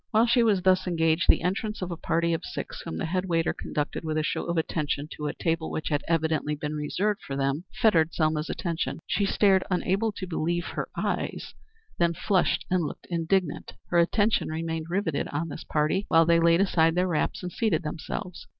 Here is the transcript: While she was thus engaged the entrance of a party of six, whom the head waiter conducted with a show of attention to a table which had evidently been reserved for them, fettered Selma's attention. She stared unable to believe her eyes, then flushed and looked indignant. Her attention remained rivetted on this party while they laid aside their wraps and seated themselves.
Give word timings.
While 0.09 0.25
she 0.25 0.41
was 0.41 0.63
thus 0.63 0.87
engaged 0.87 1.27
the 1.29 1.43
entrance 1.43 1.83
of 1.83 1.91
a 1.91 1.95
party 1.95 2.33
of 2.33 2.43
six, 2.43 2.81
whom 2.81 2.97
the 2.97 3.05
head 3.05 3.25
waiter 3.25 3.53
conducted 3.53 4.03
with 4.03 4.17
a 4.17 4.23
show 4.23 4.45
of 4.45 4.57
attention 4.57 5.07
to 5.11 5.27
a 5.27 5.33
table 5.35 5.69
which 5.69 5.89
had 5.89 6.03
evidently 6.07 6.55
been 6.55 6.73
reserved 6.73 7.21
for 7.21 7.35
them, 7.35 7.65
fettered 7.79 8.11
Selma's 8.11 8.49
attention. 8.49 9.01
She 9.05 9.27
stared 9.27 9.63
unable 9.69 10.11
to 10.13 10.25
believe 10.25 10.65
her 10.69 10.89
eyes, 10.97 11.53
then 11.99 12.15
flushed 12.15 12.65
and 12.71 12.83
looked 12.83 13.05
indignant. 13.11 13.73
Her 13.89 13.99
attention 13.99 14.49
remained 14.49 14.89
rivetted 14.89 15.27
on 15.27 15.49
this 15.49 15.63
party 15.65 16.05
while 16.07 16.25
they 16.25 16.39
laid 16.39 16.61
aside 16.61 16.95
their 16.95 17.07
wraps 17.07 17.43
and 17.43 17.51
seated 17.51 17.83
themselves. 17.83 18.47